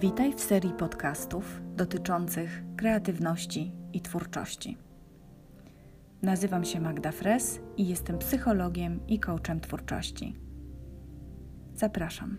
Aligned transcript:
Witaj 0.00 0.32
w 0.32 0.40
serii 0.40 0.72
podcastów 0.72 1.60
dotyczących 1.76 2.62
kreatywności 2.76 3.72
i 3.92 4.00
twórczości. 4.00 4.76
Nazywam 6.22 6.64
się 6.64 6.80
Magda 6.80 7.12
Fres 7.12 7.60
i 7.76 7.88
jestem 7.88 8.18
psychologiem 8.18 9.06
i 9.08 9.20
coachem 9.20 9.60
twórczości. 9.60 10.34
Zapraszam. 11.74 12.38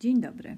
Dzień 0.00 0.20
dobry. 0.20 0.56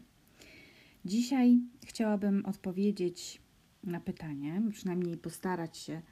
Dzisiaj 1.05 1.61
chciałabym 1.87 2.47
odpowiedzieć 2.47 3.43
na 3.85 4.01
pytanie, 4.01 4.63
przynajmniej 4.73 5.17
postarać 5.17 5.79
się 5.79 6.03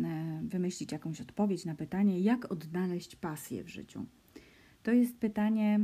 e, 0.00 0.40
wymyślić 0.44 0.92
jakąś 0.92 1.20
odpowiedź 1.20 1.64
na 1.64 1.74
pytanie, 1.74 2.20
jak 2.20 2.52
odnaleźć 2.52 3.16
pasję 3.16 3.64
w 3.64 3.68
życiu. 3.68 4.06
To 4.82 4.92
jest 4.92 5.16
pytanie, 5.16 5.80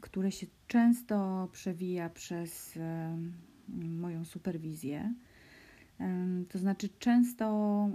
które 0.00 0.32
się 0.32 0.46
często 0.66 1.48
przewija 1.52 2.10
przez 2.10 2.78
moją 3.78 4.24
superwizję. 4.24 5.14
To 6.48 6.58
znaczy, 6.58 6.88
często 6.98 7.46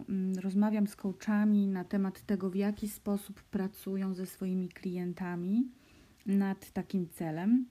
mm, 0.10 0.40
rozmawiam 0.40 0.88
z 0.88 0.96
coachami 0.96 1.68
na 1.68 1.84
temat 1.84 2.22
tego, 2.22 2.50
w 2.50 2.56
jaki 2.56 2.90
sposób 2.90 3.44
pracują 3.44 4.14
ze 4.14 4.26
swoimi 4.26 4.70
klientami 4.70 5.68
nad 6.26 6.72
takim 6.72 7.10
celem 7.10 7.66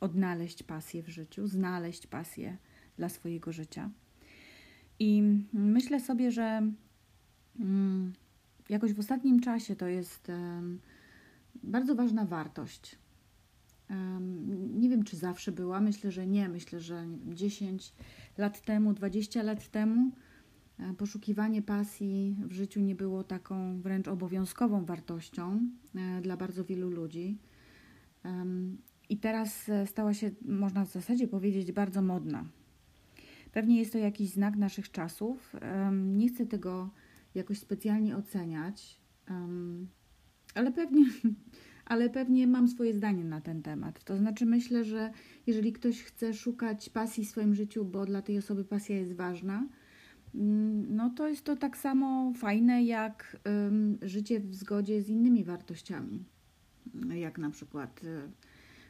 odnaleźć 0.00 0.62
pasję 0.62 1.02
w 1.02 1.08
życiu, 1.08 1.46
znaleźć 1.46 2.06
pasję 2.06 2.56
dla 2.96 3.08
swojego 3.08 3.52
życia. 3.52 3.90
I 4.98 5.22
myślę 5.52 6.00
sobie, 6.00 6.32
że 6.32 6.72
mm, 7.60 8.12
jakoś 8.68 8.92
w 8.92 8.98
ostatnim 8.98 9.40
czasie 9.40 9.76
to 9.76 9.86
jest 9.86 10.32
bardzo 11.62 11.94
ważna 11.94 12.24
wartość. 12.24 12.98
Nie 14.74 14.88
wiem, 14.88 15.04
czy 15.04 15.16
zawsze 15.16 15.52
była, 15.52 15.80
myślę, 15.80 16.10
że 16.10 16.26
nie. 16.26 16.48
Myślę, 16.48 16.80
że 16.80 17.06
10 17.26 17.92
lat 18.38 18.60
temu, 18.60 18.92
20 18.94 19.42
lat 19.42 19.68
temu 19.68 20.10
e, 20.78 20.94
poszukiwanie 20.94 21.62
pasji 21.62 22.36
w 22.38 22.52
życiu 22.52 22.80
nie 22.80 22.94
było 22.94 23.24
taką 23.24 23.80
wręcz 23.80 24.08
obowiązkową 24.08 24.84
wartością 24.84 25.60
e, 25.94 26.20
dla 26.20 26.36
bardzo 26.36 26.64
wielu 26.64 26.90
ludzi. 26.90 27.38
I 29.08 29.16
teraz 29.16 29.68
e, 29.68 29.86
stała 29.86 30.14
się, 30.14 30.30
można 30.42 30.84
w 30.84 30.92
zasadzie 30.92 31.28
powiedzieć, 31.28 31.72
bardzo 31.72 32.02
modna. 32.02 32.44
Pewnie 33.52 33.78
jest 33.78 33.92
to 33.92 33.98
jakiś 33.98 34.30
znak 34.30 34.56
naszych 34.56 34.90
czasów. 34.90 35.56
Nie 35.92 36.28
chcę 36.28 36.46
tego 36.46 36.90
jakoś 37.34 37.58
specjalnie 37.58 38.16
oceniać, 38.16 39.00
ale 40.54 40.72
pewnie, 40.72 41.04
ale 41.84 42.10
pewnie 42.10 42.46
mam 42.46 42.68
swoje 42.68 42.94
zdanie 42.94 43.24
na 43.24 43.40
ten 43.40 43.62
temat. 43.62 44.04
To 44.04 44.16
znaczy, 44.16 44.46
myślę, 44.46 44.84
że 44.84 45.10
jeżeli 45.46 45.72
ktoś 45.72 46.02
chce 46.02 46.34
szukać 46.34 46.90
pasji 46.90 47.24
w 47.24 47.28
swoim 47.28 47.54
życiu, 47.54 47.84
bo 47.84 48.06
dla 48.06 48.22
tej 48.22 48.38
osoby 48.38 48.64
pasja 48.64 48.96
jest 48.96 49.12
ważna, 49.12 49.66
mm, 50.34 50.96
no 50.96 51.10
to 51.10 51.28
jest 51.28 51.44
to 51.44 51.56
tak 51.56 51.76
samo 51.76 52.32
fajne 52.36 52.84
jak 52.84 53.36
życie 54.02 54.40
w 54.40 54.54
zgodzie 54.54 55.02
z 55.02 55.08
innymi 55.08 55.44
wartościami, 55.44 56.24
jak 57.14 57.38
na 57.38 57.50
przykład 57.50 58.00
e, 58.04 58.30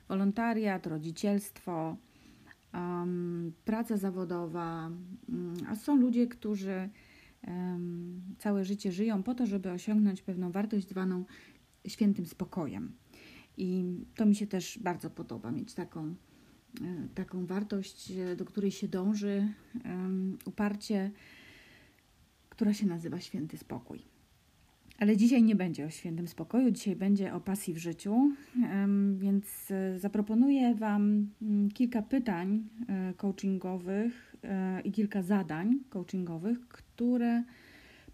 wolontariat, 0.08 0.86
rodzicielstwo, 0.86 1.96
um, 2.74 3.52
praca 3.64 3.96
zawodowa, 3.96 4.90
um, 5.28 5.54
a 5.68 5.76
są 5.76 5.96
ludzie, 5.96 6.26
którzy 6.26 6.70
um, 6.70 6.90
całe 8.38 8.64
życie 8.64 8.92
żyją 8.92 9.22
po 9.22 9.34
to, 9.34 9.46
żeby 9.46 9.70
osiągnąć 9.70 10.22
pewną 10.22 10.50
wartość 10.52 10.88
zwaną 10.88 11.24
świętym 11.86 12.26
spokojem. 12.26 12.92
I 13.56 13.84
to 14.14 14.26
mi 14.26 14.34
się 14.34 14.46
też 14.46 14.78
bardzo 14.78 15.10
podoba, 15.10 15.50
mieć 15.50 15.74
taką, 15.74 16.14
e, 16.80 17.08
taką 17.14 17.46
wartość, 17.46 18.10
e, 18.10 18.36
do 18.36 18.44
której 18.44 18.70
się 18.70 18.88
dąży 18.88 19.48
uparcie, 20.44 21.10
która 22.48 22.74
się 22.74 22.86
nazywa 22.86 23.20
święty 23.20 23.58
spokój. 23.58 24.02
Ale 24.98 25.16
dzisiaj 25.16 25.42
nie 25.42 25.56
będzie 25.56 25.86
o 25.86 25.90
świętym 25.90 26.28
spokoju, 26.28 26.70
dzisiaj 26.70 26.96
będzie 26.96 27.34
o 27.34 27.40
pasji 27.40 27.74
w 27.74 27.78
życiu, 27.78 28.30
więc 29.14 29.70
e, 29.70 29.98
zaproponuję 29.98 30.74
Wam 30.74 31.30
mm, 31.42 31.70
kilka 31.70 32.02
pytań 32.02 32.68
coachingowych 33.16 34.27
i 34.84 34.92
kilka 34.92 35.22
zadań 35.22 35.80
coachingowych, 35.90 36.68
które 36.68 37.44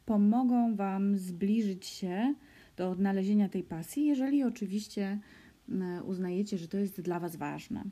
pomogą 0.06 0.76
Wam 0.76 1.16
zbliżyć 1.16 1.86
się 1.86 2.34
do 2.76 2.90
odnalezienia 2.90 3.48
tej 3.48 3.62
pasji, 3.62 4.06
jeżeli 4.06 4.42
oczywiście 4.42 5.20
uznajecie, 6.04 6.58
że 6.58 6.68
to 6.68 6.78
jest 6.78 7.00
dla 7.00 7.20
Was 7.20 7.36
ważne. 7.36 7.84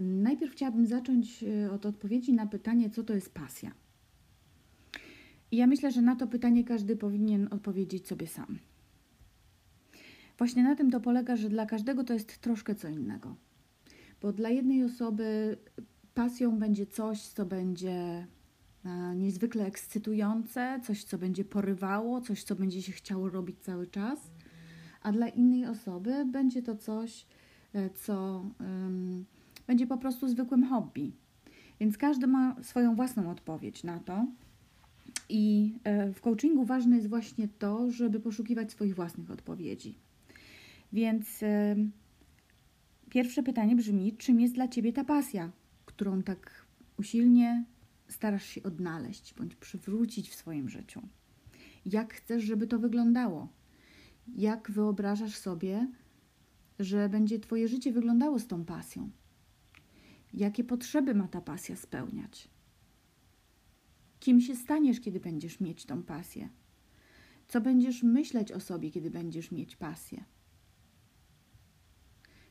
Najpierw 0.00 0.52
chciałabym 0.52 0.86
zacząć 0.86 1.44
od 1.72 1.86
odpowiedzi 1.86 2.32
na 2.32 2.46
pytanie, 2.46 2.90
co 2.90 3.04
to 3.04 3.14
jest 3.14 3.34
pasja. 3.34 3.70
I 5.50 5.56
ja 5.56 5.66
myślę, 5.66 5.92
że 5.92 6.02
na 6.02 6.16
to 6.16 6.26
pytanie 6.26 6.64
każdy 6.64 6.96
powinien 6.96 7.48
odpowiedzieć 7.50 8.08
sobie 8.08 8.26
sam. 8.26 8.58
Właśnie 10.38 10.62
na 10.62 10.76
tym 10.76 10.90
to 10.90 11.00
polega, 11.00 11.36
że 11.36 11.48
dla 11.48 11.66
każdego 11.66 12.04
to 12.04 12.14
jest 12.14 12.38
troszkę 12.38 12.74
co 12.74 12.88
innego. 12.88 13.36
Bo 14.22 14.32
dla 14.32 14.50
jednej 14.50 14.84
osoby 14.84 15.56
pasją 16.18 16.58
będzie 16.58 16.86
coś, 16.86 17.22
co 17.22 17.46
będzie 17.46 18.26
e, 18.84 19.16
niezwykle 19.16 19.66
ekscytujące, 19.66 20.80
coś, 20.84 21.04
co 21.04 21.18
będzie 21.18 21.44
porywało, 21.44 22.20
coś, 22.20 22.42
co 22.42 22.54
będzie 22.54 22.82
się 22.82 22.92
chciało 22.92 23.28
robić 23.28 23.56
cały 23.60 23.86
czas, 23.86 24.30
a 25.02 25.12
dla 25.12 25.28
innej 25.28 25.66
osoby 25.66 26.24
będzie 26.24 26.62
to 26.62 26.76
coś, 26.76 27.26
e, 27.74 27.90
co 27.90 28.44
um, 28.60 29.24
będzie 29.66 29.86
po 29.86 29.98
prostu 29.98 30.28
zwykłym 30.28 30.64
hobby. 30.64 31.12
Więc 31.80 31.98
każdy 31.98 32.26
ma 32.26 32.56
swoją 32.62 32.96
własną 32.96 33.30
odpowiedź 33.30 33.84
na 33.84 33.98
to. 33.98 34.26
I 35.28 35.74
e, 35.84 36.12
w 36.12 36.20
coachingu 36.20 36.64
ważne 36.64 36.96
jest 36.96 37.08
właśnie 37.08 37.48
to, 37.48 37.90
żeby 37.90 38.20
poszukiwać 38.20 38.70
swoich 38.70 38.94
własnych 38.94 39.30
odpowiedzi. 39.30 39.94
Więc 40.92 41.40
pierwsze 43.10 43.42
pytanie 43.42 43.76
brzmi: 43.76 44.16
czym 44.16 44.40
jest 44.40 44.54
dla 44.54 44.68
ciebie 44.68 44.92
ta 44.92 45.04
pasja, 45.04 45.50
którą 45.98 46.22
tak 46.22 46.66
usilnie 46.98 47.64
starasz 48.08 48.46
się 48.46 48.62
odnaleźć 48.62 49.34
bądź 49.34 49.54
przywrócić 49.54 50.30
w 50.30 50.34
swoim 50.34 50.68
życiu? 50.68 51.02
Jak 51.86 52.14
chcesz, 52.14 52.44
żeby 52.44 52.66
to 52.66 52.78
wyglądało? 52.78 53.48
Jak 54.36 54.70
wyobrażasz 54.70 55.36
sobie, 55.36 55.88
że 56.78 57.08
będzie 57.08 57.38
Twoje 57.38 57.68
życie 57.68 57.92
wyglądało 57.92 58.38
z 58.38 58.46
tą 58.46 58.64
pasją? 58.64 59.10
Jakie 60.34 60.64
potrzeby 60.64 61.14
ma 61.14 61.28
ta 61.28 61.40
pasja 61.40 61.76
spełniać? 61.76 62.48
Kim 64.20 64.40
się 64.40 64.56
staniesz, 64.56 65.00
kiedy 65.00 65.20
będziesz 65.20 65.60
mieć 65.60 65.84
tą 65.84 66.02
pasję? 66.02 66.48
Co 67.48 67.60
będziesz 67.60 68.02
myśleć 68.02 68.52
o 68.52 68.60
sobie, 68.60 68.90
kiedy 68.90 69.10
będziesz 69.10 69.52
mieć 69.52 69.76
pasję? 69.76 70.24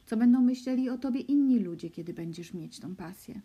Co 0.07 0.17
będą 0.17 0.41
myśleli 0.41 0.89
o 0.89 0.97
tobie 0.97 1.19
inni 1.19 1.59
ludzie, 1.59 1.89
kiedy 1.89 2.13
będziesz 2.13 2.53
mieć 2.53 2.79
tą 2.79 2.95
pasję? 2.95 3.41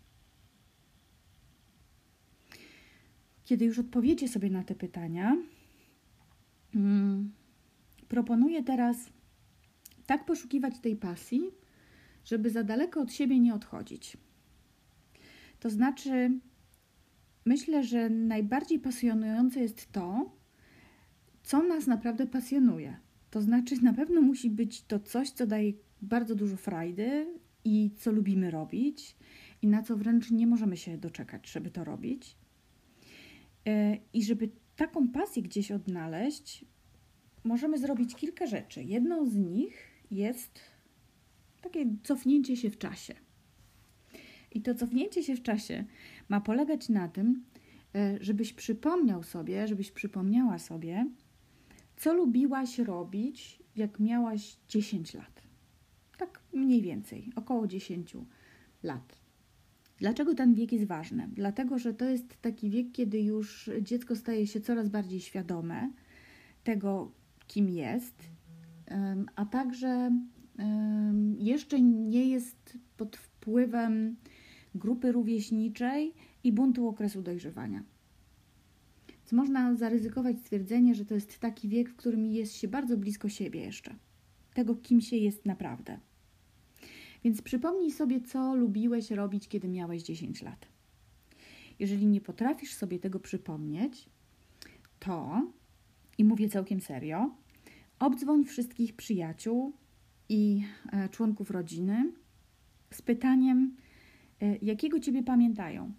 Kiedy 3.45 3.65
już 3.65 3.79
odpowiecie 3.79 4.29
sobie 4.29 4.51
na 4.51 4.65
te 4.65 4.75
pytania, 4.75 5.37
hmm, 6.73 7.33
proponuję 8.09 8.63
teraz 8.63 8.97
tak 10.07 10.25
poszukiwać 10.25 10.79
tej 10.79 10.97
pasji, 10.97 11.43
żeby 12.25 12.51
za 12.51 12.65
daleko 12.65 13.01
od 13.01 13.13
siebie 13.13 13.41
nie 13.41 13.55
odchodzić. 13.55 14.17
To 15.61 15.71
znaczy, 15.71 16.41
myślę, 17.45 17.85
że 17.85 18.11
najbardziej 18.11 18.79
pasjonujące 18.79 19.61
jest 19.61 19.93
to, 19.93 20.37
co 21.43 21.63
nas 21.63 21.87
naprawdę 21.87 22.27
pasjonuje. 22.27 22.97
To 23.31 23.43
znaczy, 23.43 23.83
na 23.83 23.93
pewno 23.93 24.21
musi 24.21 24.51
być 24.51 24.83
to 24.83 25.01
coś, 25.01 25.31
co 25.31 25.47
daje 25.47 25.73
bardzo 26.03 26.35
dużo 26.35 26.57
frajdy 26.57 27.27
i 27.65 27.91
co 27.97 28.13
lubimy 28.13 28.51
robić, 28.51 29.17
i 29.63 29.67
na 29.67 29.83
co 29.83 29.97
wręcz 29.97 30.31
nie 30.31 30.47
możemy 30.47 30.77
się 30.77 30.99
doczekać, 30.99 31.51
żeby 31.51 31.71
to 31.71 31.85
robić. 31.85 32.37
E, 33.67 33.97
I 34.13 34.25
żeby 34.25 34.51
taką 34.77 35.09
pasję 35.09 35.43
gdzieś 35.43 35.73
odnaleźć, 35.73 36.65
możemy 37.45 37.79
zrobić 37.79 38.15
kilka 38.15 38.47
rzeczy. 38.47 38.83
Jedną 38.83 39.27
z 39.27 39.37
nich 39.37 39.89
jest 40.11 40.61
takie 41.61 41.87
cofnięcie 42.03 42.57
się 42.57 42.71
w 42.71 42.79
czasie. 42.79 43.15
I 44.53 44.63
to 44.63 44.75
cofnięcie 44.75 45.23
się 45.23 45.37
w 45.37 45.43
czasie 45.43 45.85
ma 46.29 46.41
polegać 46.41 46.89
na 46.89 47.09
tym, 47.09 47.45
e, 47.95 48.19
żebyś 48.21 48.53
przypomniał 48.53 49.23
sobie, 49.23 49.69
żebyś 49.69 49.91
przypomniała 49.91 50.59
sobie, 50.59 51.07
co 51.97 52.15
lubiłaś 52.15 52.79
robić, 52.79 53.59
jak 53.77 54.01
miałaś 54.01 54.57
10 54.69 55.15
lat. 55.15 55.42
Mniej 56.53 56.83
więcej, 56.83 57.33
około 57.37 57.67
10 57.67 58.17
lat. 58.83 59.17
Dlaczego 59.99 60.35
ten 60.35 60.55
wiek 60.55 60.73
jest 60.73 60.85
ważny? 60.85 61.29
Dlatego, 61.33 61.79
że 61.79 61.95
to 61.95 62.05
jest 62.05 62.37
taki 62.41 62.71
wiek, 62.71 62.93
kiedy 62.93 63.23
już 63.23 63.71
dziecko 63.83 64.17
staje 64.17 64.47
się 64.47 64.61
coraz 64.61 64.89
bardziej 64.89 65.21
świadome 65.21 65.93
tego, 66.65 67.13
kim 67.47 67.69
jest, 67.69 68.15
a 69.37 69.47
także 69.47 70.11
jeszcze 71.39 71.81
nie 71.81 72.29
jest 72.29 72.79
pod 72.97 73.17
wpływem 73.17 74.17
grupy 74.75 75.13
rówieśniczej 75.13 76.15
i 76.45 76.53
buntu 76.53 76.89
okresu 76.89 77.23
dojrzewania. 77.23 77.83
Więc 79.09 79.33
można 79.33 79.75
zaryzykować 79.75 80.39
stwierdzenie, 80.39 80.95
że 80.95 81.05
to 81.05 81.15
jest 81.15 81.39
taki 81.39 81.69
wiek, 81.69 81.91
w 81.91 81.97
którym 81.97 82.27
jest 82.27 82.55
się 82.55 82.69
bardzo 82.69 82.97
blisko 82.97 83.29
siebie 83.29 83.61
jeszcze, 83.61 83.95
tego, 84.55 84.77
kim 84.77 85.01
się 85.01 85.17
jest 85.17 85.47
naprawdę. 85.47 86.01
Więc 87.25 87.43
przypomnij 87.43 87.91
sobie, 87.91 88.21
co 88.21 88.55
lubiłeś 88.55 89.11
robić, 89.11 89.49
kiedy 89.49 89.69
miałeś 89.69 90.03
10 90.03 90.43
lat. 90.43 90.69
Jeżeli 91.79 92.07
nie 92.07 92.21
potrafisz 92.21 92.75
sobie 92.75 92.99
tego 92.99 93.21
przypomnieć, 93.21 94.09
to, 94.99 95.47
i 96.19 96.25
mówię 96.25 96.49
całkiem 96.49 96.81
serio, 96.81 97.31
obdzwoń 97.99 98.45
wszystkich 98.45 98.97
przyjaciół 98.97 99.73
i 100.29 100.63
e, 100.93 101.09
członków 101.09 101.51
rodziny 101.51 102.13
z 102.91 103.03
pytaniem, 103.03 103.77
e, 104.41 104.57
jakiego 104.57 105.01
ciebie 105.01 105.23
pamiętają. 105.23 105.93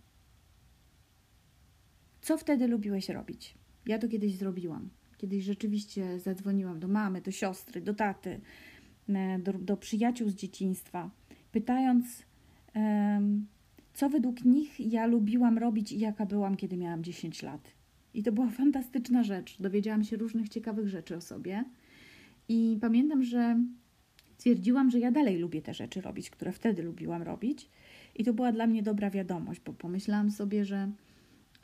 Co 2.22 2.38
wtedy 2.38 2.68
lubiłeś 2.68 3.10
robić? 3.10 3.56
Ja 3.86 4.00
to 4.00 4.08
kiedyś 4.08 4.36
zrobiłam. 4.36 4.90
Kiedyś 5.18 5.44
rzeczywiście 5.44 6.20
zadzwoniłam 6.20 6.80
do 6.80 6.88
mamy, 6.88 7.22
do 7.22 7.32
siostry, 7.32 7.82
do 7.82 7.94
taty, 7.94 8.42
do, 9.40 9.54
do 9.54 9.78
przyjaciół 9.78 10.30
z 10.30 10.36
dzieciństwa, 10.36 11.10
pytając, 11.52 12.26
co 13.94 14.10
według 14.10 14.46
nich 14.46 14.80
ja 14.80 15.06
lubiłam 15.06 15.58
robić 15.58 15.92
i 15.92 16.00
jaka 16.00 16.26
byłam, 16.26 16.56
kiedy 16.56 16.78
miałam 16.78 17.04
10 17.04 17.44
lat. 17.44 17.72
I 18.14 18.24
to 18.24 18.32
była 18.32 18.50
fantastyczna 18.62 19.24
rzecz. 19.24 19.58
Dowiedziałam 19.60 20.04
się 20.04 20.18
różnych 20.18 20.50
ciekawych 20.50 20.90
rzeczy 20.90 21.16
o 21.16 21.22
sobie. 21.22 21.64
I 22.50 22.78
pamiętam, 22.82 23.24
że 23.24 23.58
stwierdziłam, 24.38 24.92
że 24.92 25.00
ja 25.00 25.12
dalej 25.12 25.38
lubię 25.38 25.62
te 25.62 25.74
rzeczy 25.74 26.02
robić, 26.02 26.30
które 26.30 26.52
wtedy 26.52 26.84
lubiłam 26.84 27.22
robić. 27.22 27.70
I 28.16 28.24
to 28.24 28.34
była 28.34 28.52
dla 28.52 28.68
mnie 28.68 28.84
dobra 28.84 29.10
wiadomość, 29.10 29.62
bo 29.66 29.74
pomyślałam 29.74 30.32
sobie, 30.32 30.66
że 30.66 30.92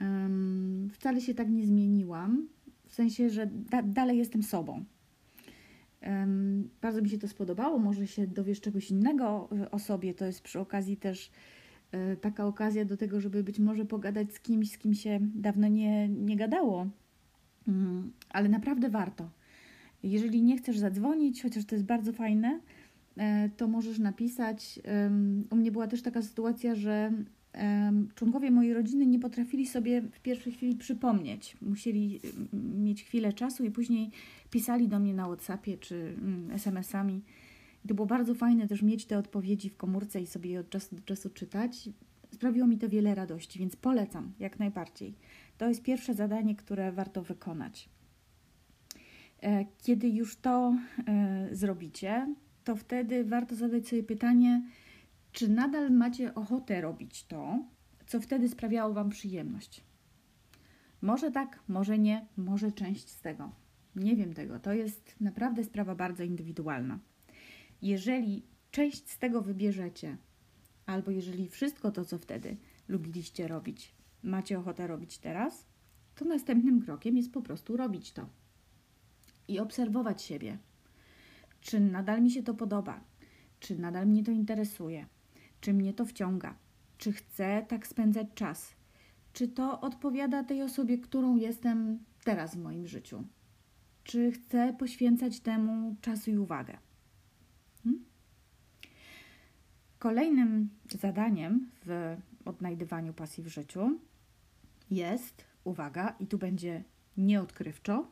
um, 0.01 0.89
wcale 0.93 1.21
się 1.21 1.33
tak 1.33 1.49
nie 1.49 1.65
zmieniłam. 1.65 2.47
W 2.87 2.93
sensie, 2.93 3.29
że 3.29 3.47
da 3.47 3.81
dalej 3.83 4.17
jestem 4.17 4.43
sobą. 4.43 4.83
Bardzo 6.81 7.01
mi 7.01 7.09
się 7.09 7.17
to 7.17 7.27
spodobało. 7.27 7.79
Może 7.79 8.07
się 8.07 8.27
dowiesz 8.27 8.61
czegoś 8.61 8.91
innego 8.91 9.49
e, 9.51 9.71
o 9.71 9.79
sobie. 9.79 10.13
To 10.13 10.25
jest 10.25 10.41
przy 10.41 10.59
okazji 10.59 10.97
też 10.97 11.31
E, 11.91 12.15
taka 12.15 12.45
okazja 12.45 12.85
do 12.85 12.97
tego, 12.97 13.21
żeby 13.21 13.43
być 13.43 13.59
może 13.59 13.85
pogadać 13.85 14.33
z 14.33 14.39
kimś, 14.39 14.71
z 14.71 14.77
kim 14.77 14.93
się 14.93 15.19
dawno 15.21 15.67
nie, 15.67 16.09
nie 16.09 16.35
gadało. 16.35 16.87
Mm, 17.67 18.11
ale 18.29 18.49
naprawdę 18.49 18.89
warto. 18.89 19.29
Jeżeli 20.03 20.43
nie 20.43 20.57
chcesz 20.57 20.77
zadzwonić, 20.77 21.41
chociaż 21.41 21.65
to 21.65 21.75
jest 21.75 21.85
bardzo 21.85 22.13
fajne, 22.13 22.59
e, 23.17 23.49
to 23.49 23.67
możesz 23.67 23.99
napisać. 23.99 24.79
U 25.49 25.55
mnie 25.55 25.71
była 25.71 25.87
też 25.87 26.01
taka 26.01 26.21
sytuacja, 26.21 26.75
że 26.75 27.11
członkowie 28.15 28.51
mojej 28.51 28.73
rodziny 28.73 29.05
nie 29.05 29.19
potrafili 29.19 29.67
sobie 29.67 30.01
w 30.01 30.19
pierwszej 30.19 30.53
chwili 30.53 30.75
przypomnieć. 30.75 31.57
Musieli 31.61 32.19
mieć 32.53 33.03
chwilę 33.03 33.33
czasu 33.33 33.65
i 33.65 33.71
później 33.71 34.11
pisali 34.49 34.87
do 34.87 34.99
mnie 34.99 35.13
na 35.13 35.25
WhatsAppie 35.25 35.77
czy 35.77 35.95
mm, 35.95 36.51
SMS-ami 36.51 37.21
to 37.87 37.95
było 37.95 38.05
bardzo 38.05 38.35
fajne 38.35 38.67
też 38.67 38.81
mieć 38.81 39.05
te 39.05 39.17
odpowiedzi 39.17 39.69
w 39.69 39.77
komórce 39.77 40.21
i 40.21 40.27
sobie 40.27 40.49
je 40.49 40.59
od 40.59 40.69
czasu 40.69 40.95
do 40.95 41.01
czasu 41.01 41.29
czytać. 41.29 41.89
Sprawiło 42.31 42.67
mi 42.67 42.77
to 42.77 42.89
wiele 42.89 43.15
radości, 43.15 43.59
więc 43.59 43.75
polecam 43.75 44.33
jak 44.39 44.59
najbardziej. 44.59 45.15
To 45.57 45.69
jest 45.69 45.83
pierwsze 45.83 46.13
zadanie, 46.13 46.55
które 46.55 46.91
warto 46.91 47.23
wykonać. 47.23 47.89
E, 49.41 49.65
kiedy 49.83 50.09
już 50.09 50.35
to 50.35 50.75
e, 51.07 51.47
zrobicie, 51.51 52.35
to 52.63 52.75
wtedy 52.75 53.23
warto 53.23 53.55
zadać 53.55 53.87
sobie 53.87 54.03
pytanie, 54.03 54.61
czy 55.39 55.49
nadal 55.49 55.91
macie 55.91 56.35
ochotę 56.35 56.81
robić 56.81 57.25
to, 57.25 57.65
co 58.07 58.21
wtedy 58.21 58.49
sprawiało 58.49 58.93
Wam 58.93 59.09
przyjemność. 59.09 59.83
Może 61.01 61.31
tak, 61.31 61.59
może 61.67 61.99
nie, 61.99 62.27
może 62.37 62.71
część 62.71 63.09
z 63.09 63.21
tego. 63.21 63.51
Nie 63.95 64.15
wiem 64.15 64.33
tego. 64.33 64.59
To 64.59 64.73
jest 64.73 65.15
naprawdę 65.21 65.63
sprawa 65.63 65.95
bardzo 65.95 66.23
indywidualna. 66.23 66.99
Jeżeli 67.81 68.45
część 68.71 69.09
z 69.09 69.17
tego 69.17 69.41
wybierzecie, 69.41 70.17
albo 70.85 71.11
jeżeli 71.11 71.49
wszystko 71.49 71.91
to, 71.91 72.05
co 72.05 72.17
wtedy 72.17 72.57
lubiliście 72.87 73.47
robić, 73.47 73.95
macie 74.23 74.59
ochotę 74.59 74.87
robić 74.87 75.17
teraz, 75.17 75.65
to 76.15 76.25
następnym 76.25 76.81
krokiem 76.81 77.17
jest 77.17 77.31
po 77.31 77.41
prostu 77.41 77.77
robić 77.77 78.11
to 78.11 78.29
i 79.47 79.59
obserwować 79.59 80.21
siebie. 80.21 80.57
Czy 81.61 81.79
nadal 81.79 82.21
mi 82.21 82.31
się 82.31 82.43
to 82.43 82.53
podoba? 82.53 83.03
Czy 83.59 83.79
nadal 83.79 84.07
mnie 84.07 84.23
to 84.23 84.31
interesuje? 84.31 85.05
Czy 85.61 85.73
mnie 85.73 85.93
to 85.93 86.05
wciąga? 86.05 86.55
Czy 86.97 87.11
chcę 87.13 87.65
tak 87.67 87.87
spędzać 87.87 88.27
czas? 88.35 88.75
Czy 89.33 89.47
to 89.47 89.81
odpowiada 89.81 90.43
tej 90.43 90.61
osobie, 90.61 90.97
którą 90.97 91.35
jestem 91.35 91.99
teraz 92.23 92.55
w 92.55 92.59
moim 92.59 92.87
życiu? 92.87 93.23
Czy 94.03 94.31
chcę 94.31 94.73
poświęcać 94.79 95.39
temu 95.39 95.95
czasu 96.01 96.31
i 96.31 96.37
uwagę? 96.37 96.77
Kolejnym 99.99 100.69
zadaniem 100.99 101.69
w 101.85 102.17
odnajdywaniu 102.45 103.13
pasji 103.13 103.43
w 103.43 103.47
życiu 103.47 103.99
jest, 104.91 105.45
uwaga, 105.63 106.15
i 106.19 106.27
tu 106.27 106.37
będzie 106.37 106.83
nieodkrywczo, 107.17 108.11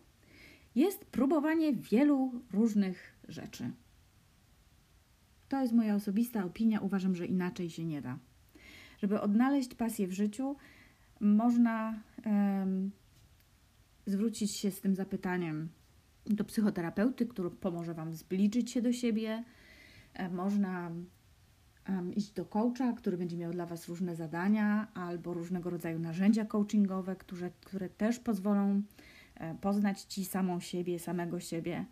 jest 0.75 1.05
próbowanie 1.05 1.73
wielu 1.73 2.41
różnych 2.51 3.13
rzeczy. 3.27 3.71
To 5.49 5.61
jest 5.61 5.73
moja 5.73 5.95
osobista 5.95 6.45
opinia, 6.45 6.79
uważam, 6.79 7.15
że 7.15 7.25
inaczej 7.25 7.69
się 7.69 7.85
nie 7.85 8.01
da. 8.01 8.17
Żeby 9.01 9.21
odnaleźć 9.21 9.75
pasję 9.75 10.07
w 10.07 10.11
życiu, 10.11 10.55
można 11.19 11.99
um, 12.25 12.91
zwrócić 14.05 14.51
się 14.51 14.71
z 14.71 14.81
tym 14.81 14.95
zapytaniem 14.95 15.69
do 16.25 16.44
psychoterapeuty, 16.44 17.25
który 17.25 17.51
pomoże 17.51 17.94
Wam 17.94 18.15
zbliżyć 18.15 18.71
się 18.71 18.81
do 18.81 18.94
siebie. 18.94 19.44
E, 20.13 20.29
można 20.29 20.91
um, 21.89 22.13
iść 22.15 22.31
do 22.31 22.45
coacha, 22.45 22.93
który 22.93 23.17
będzie 23.17 23.38
miał 23.38 23.51
dla 23.51 23.65
Was 23.65 23.88
różne 23.88 24.15
zadania 24.15 24.88
albo 24.93 25.33
różnego 25.33 25.69
rodzaju 25.69 26.00
narzędzia 26.00 26.45
coachingowe, 26.45 27.15
które, 27.15 27.51
które 27.65 27.89
też 27.89 28.19
pozwolą 28.19 28.81
e, 29.36 29.55
poznać 29.55 30.01
Ci 30.01 30.25
samą 30.25 30.60
siebie, 30.60 31.00
samego 31.00 31.39
siebie. 31.39 31.86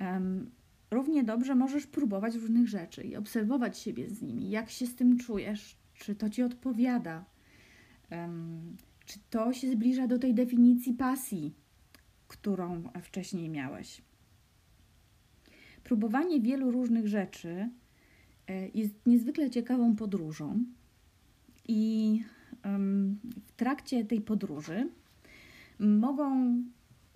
Um, 0.00 0.50
równie 0.90 1.24
dobrze 1.24 1.54
możesz 1.54 1.86
próbować 1.86 2.34
różnych 2.34 2.68
rzeczy 2.68 3.02
i 3.02 3.16
obserwować 3.16 3.78
siebie 3.78 4.10
z 4.10 4.22
nimi, 4.22 4.50
jak 4.50 4.70
się 4.70 4.86
z 4.86 4.94
tym 4.94 5.18
czujesz, 5.18 5.78
czy 5.94 6.14
to 6.14 6.30
Ci 6.30 6.42
odpowiada, 6.42 7.24
czy 9.06 9.18
to 9.30 9.52
się 9.52 9.70
zbliża 9.70 10.06
do 10.06 10.18
tej 10.18 10.34
definicji 10.34 10.94
pasji, 10.94 11.54
którą 12.28 12.82
wcześniej 13.02 13.48
miałeś. 13.48 14.02
Próbowanie 15.84 16.40
wielu 16.40 16.70
różnych 16.70 17.08
rzeczy 17.08 17.70
E, 18.46 18.68
jest 18.74 19.06
niezwykle 19.06 19.50
ciekawą 19.50 19.96
podróżą 19.96 20.64
i 21.68 22.22
w 23.46 23.52
trakcie 23.56 24.04
tej 24.04 24.20
podróży 24.20 24.88
mogą 25.78 26.56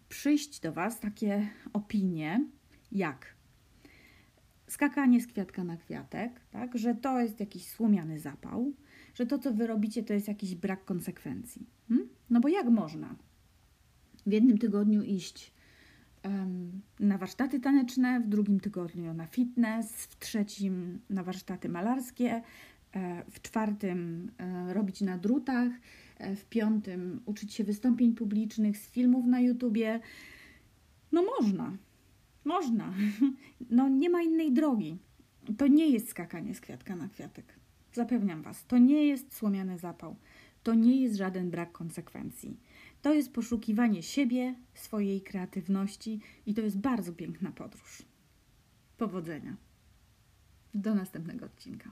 przyjść 0.08 0.60
do 0.60 0.72
Was 0.72 1.00
takie 1.00 1.48
opinie, 1.72 2.44
jak 2.92 3.26
skakanie 4.72 5.20
z 5.20 5.26
kwiatka 5.26 5.64
na 5.64 5.76
kwiatek, 5.76 6.40
tak? 6.50 6.78
że 6.78 6.94
to 6.94 7.20
jest 7.20 7.40
jakiś 7.40 7.66
słomiany 7.66 8.20
zapał, 8.20 8.72
że 9.14 9.26
to, 9.26 9.38
co 9.38 9.52
Wy 9.52 9.66
robicie, 9.66 10.02
to 10.02 10.12
jest 10.12 10.28
jakiś 10.28 10.54
brak 10.54 10.84
konsekwencji. 10.84 11.66
Hmm? 11.88 12.08
No 12.30 12.40
bo 12.40 12.48
jak 12.48 12.66
można 12.66 13.14
w 14.26 14.32
jednym 14.32 14.58
tygodniu 14.58 15.02
iść 15.02 15.52
na 17.00 17.18
warsztaty 17.18 17.60
taneczne, 17.60 18.20
w 18.20 18.28
drugim 18.28 18.60
tygodniu 18.60 19.14
na 19.14 19.26
fitness, 19.26 19.92
w 19.92 20.18
trzecim 20.18 21.00
na 21.10 21.22
warsztaty 21.22 21.68
malarskie, 21.68 22.42
e, 22.92 23.24
w 23.30 23.42
czwartym 23.42 24.30
e, 24.38 24.74
robić 24.74 25.00
na 25.00 25.18
drutach, 25.18 25.72
e, 26.18 26.36
w 26.36 26.44
piątym 26.44 27.20
uczyć 27.26 27.54
się 27.54 27.64
wystąpień 27.64 28.14
publicznych 28.14 28.78
z 28.78 28.90
filmów 28.90 29.26
na 29.26 29.40
YouTubie. 29.40 30.00
No 31.12 31.24
można, 31.40 31.76
można. 32.44 32.92
No 33.70 33.88
nie 33.88 34.10
ma 34.10 34.22
innej 34.22 34.52
drogi. 34.52 34.98
To 35.58 35.66
nie 35.66 35.88
jest 35.88 36.08
skakanie 36.08 36.54
z 36.54 36.60
kwiatka 36.60 36.96
na 36.96 37.08
kwiatek. 37.08 37.54
Zapewniam 37.92 38.42
Was, 38.42 38.66
to 38.66 38.78
nie 38.78 39.06
jest 39.06 39.34
słomiany 39.34 39.78
zapał. 39.78 40.16
To 40.62 40.74
nie 40.74 41.02
jest 41.02 41.16
żaden 41.16 41.50
brak 41.50 41.72
konsekwencji. 41.72 42.60
To 43.02 43.14
jest 43.14 43.32
poszukiwanie 43.32 44.02
siebie, 44.02 44.54
swojej 44.74 45.20
kreatywności 45.20 46.20
i 46.46 46.54
to 46.54 46.60
jest 46.60 46.78
bardzo 46.78 47.12
piękna 47.12 47.52
podróż. 47.52 48.02
Powodzenia. 48.96 49.56
Do 50.74 50.94
następnego 50.94 51.46
odcinka. 51.46 51.90